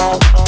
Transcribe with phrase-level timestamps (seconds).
[0.00, 0.39] all.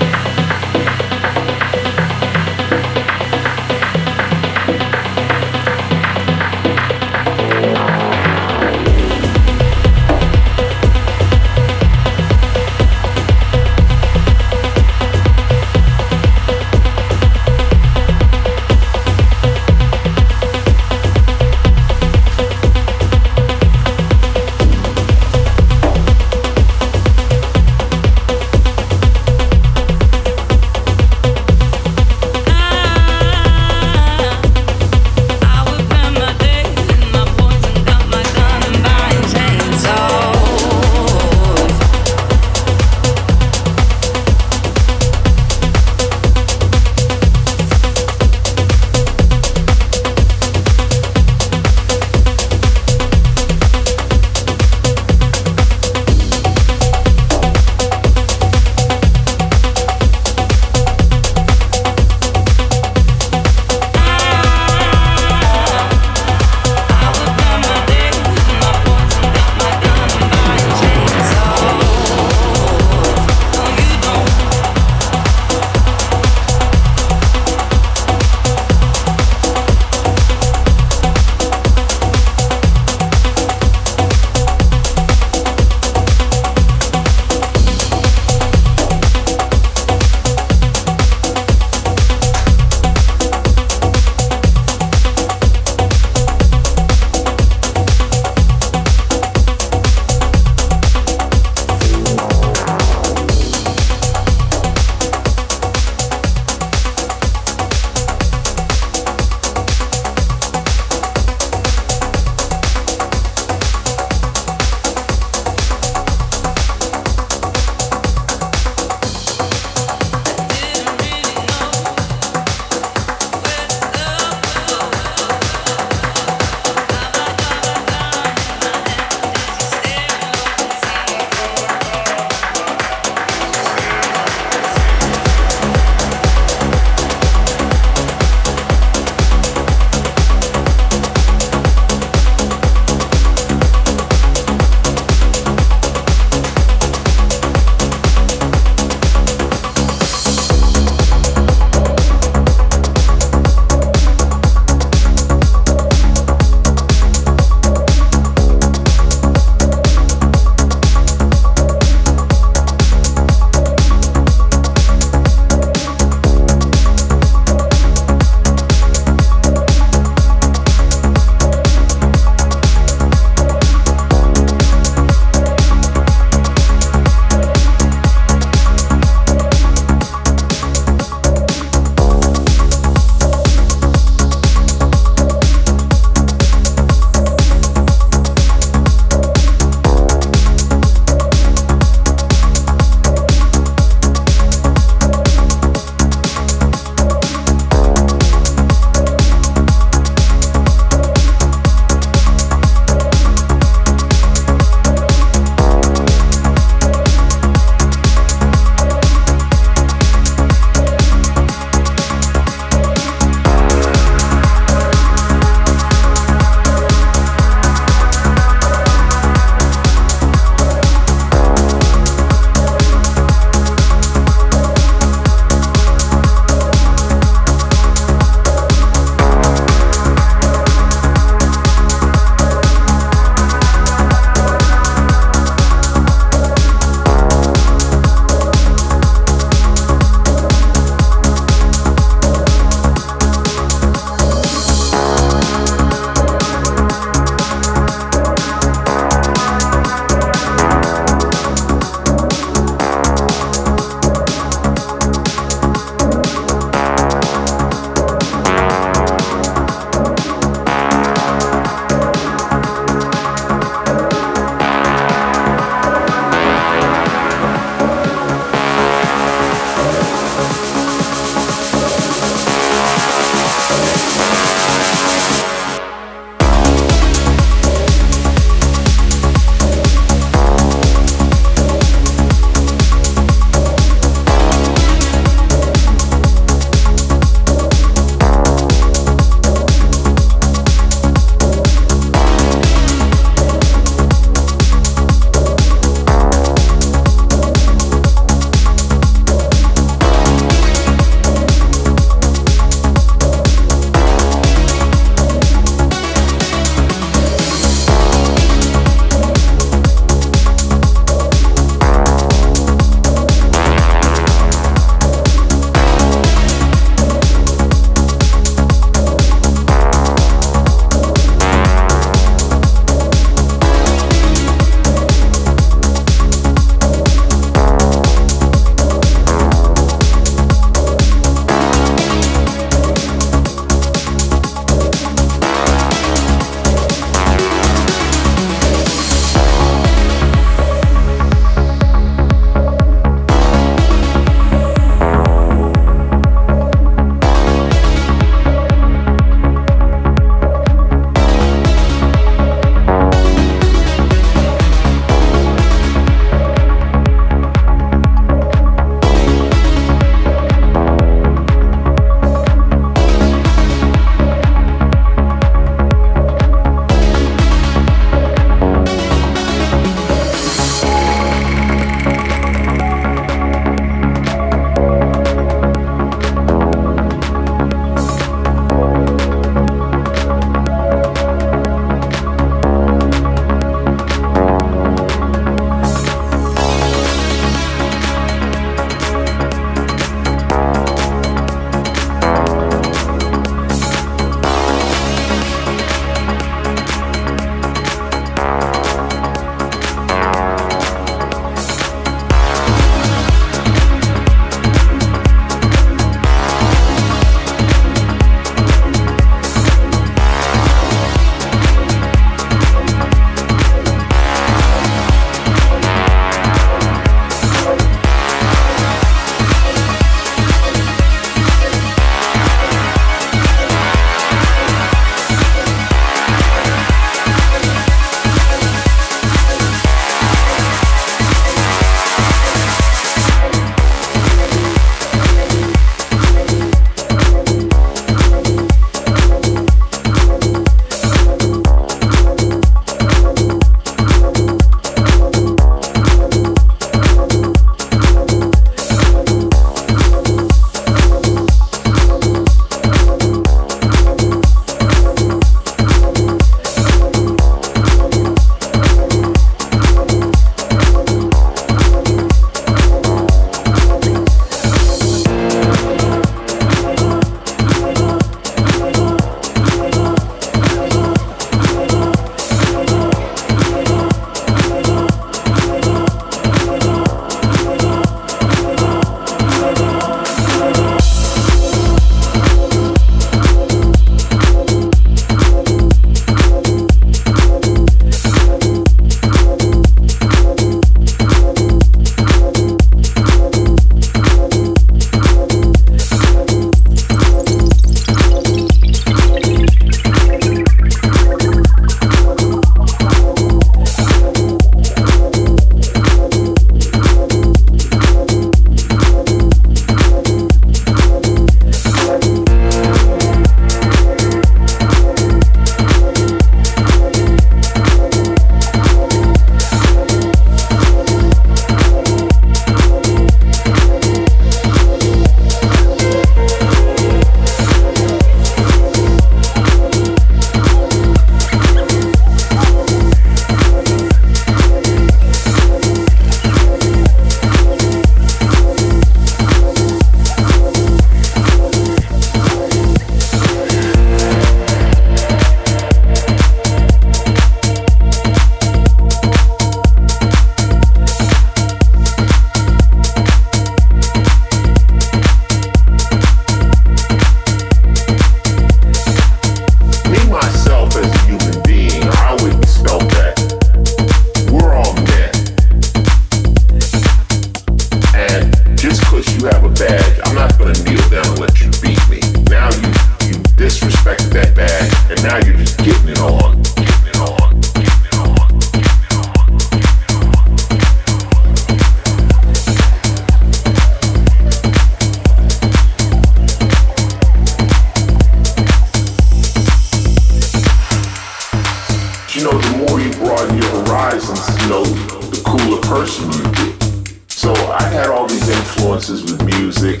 [599.60, 600.00] Music.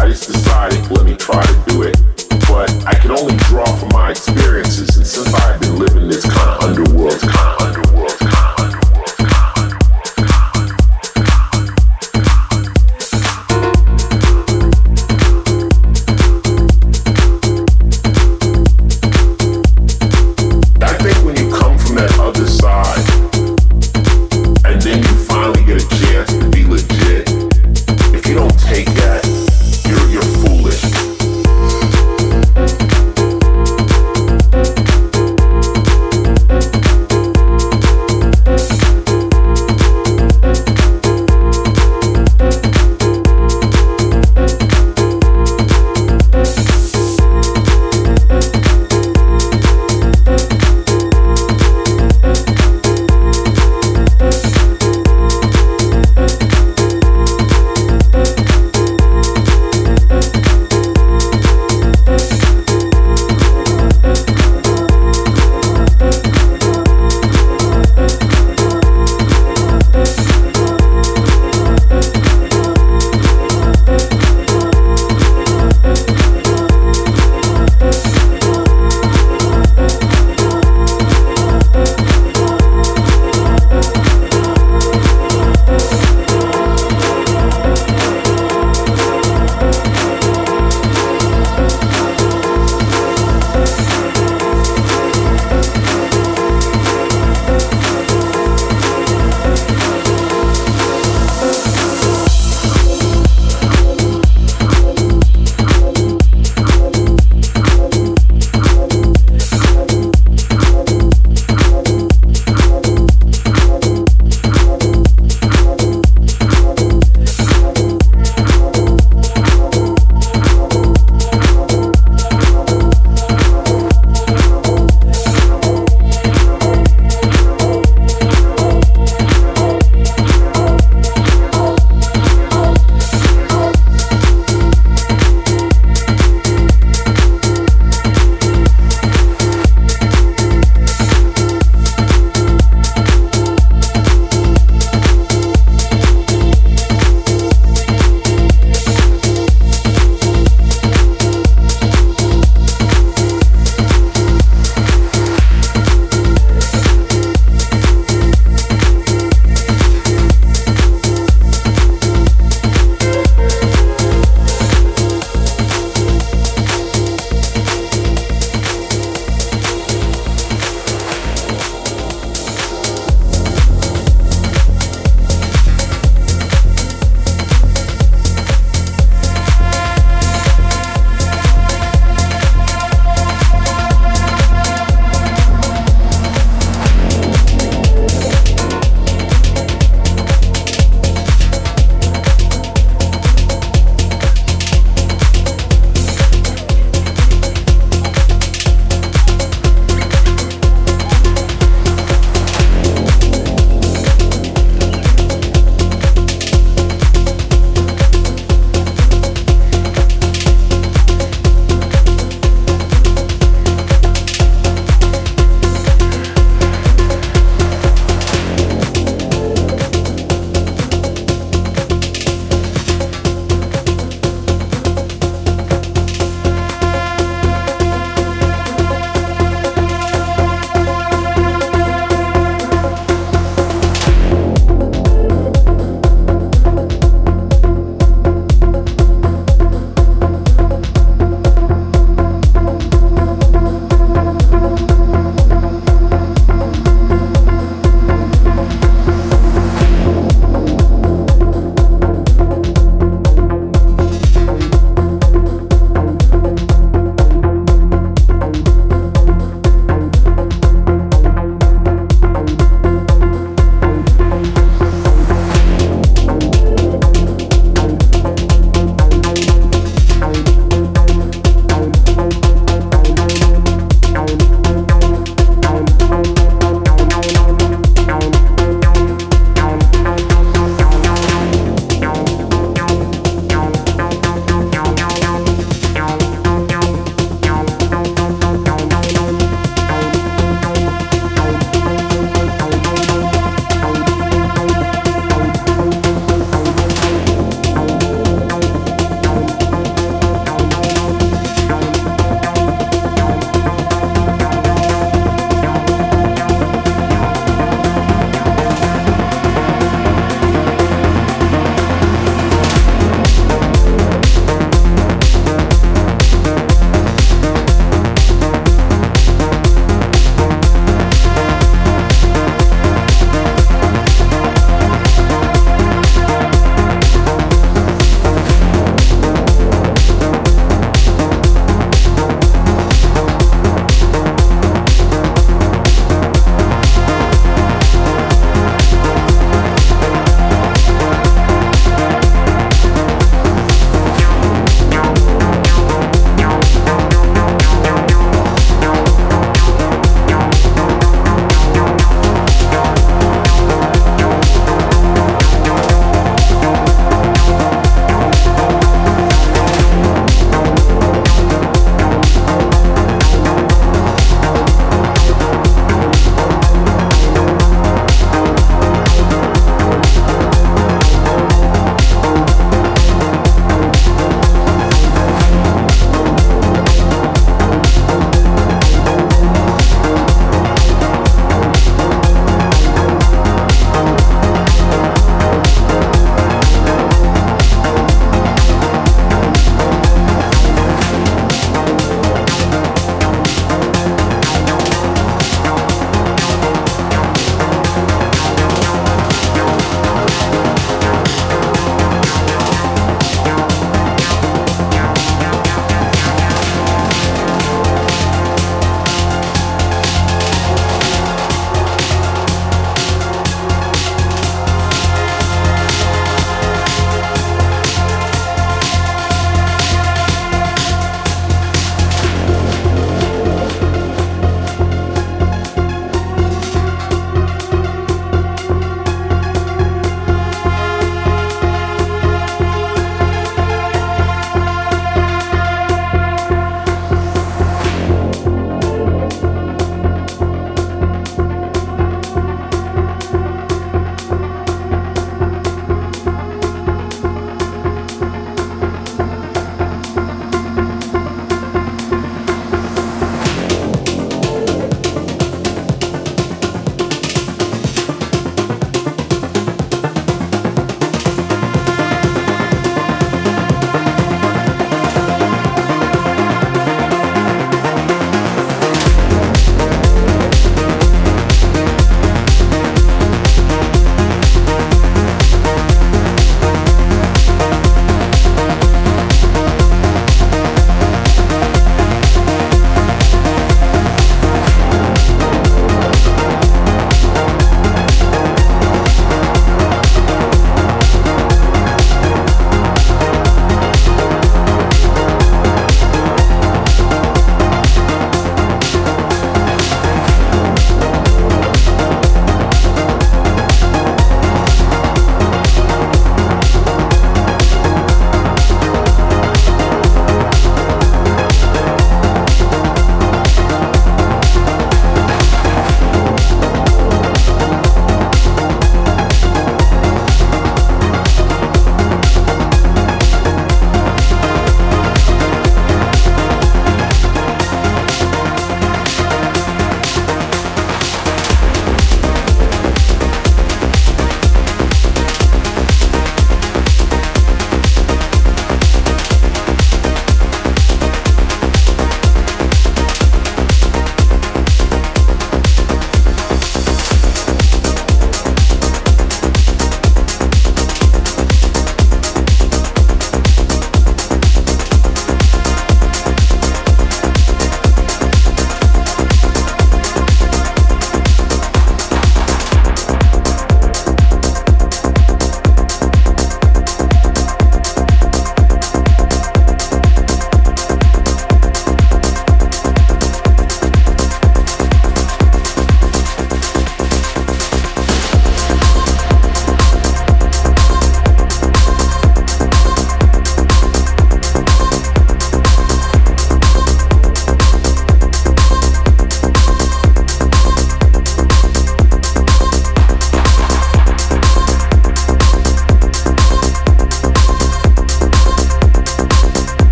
[0.00, 1.96] I just decided, let me try to do it.
[2.48, 6.50] But I could only draw from my experiences, and since I've been living this kind
[6.50, 8.07] of underworld, kind of underworld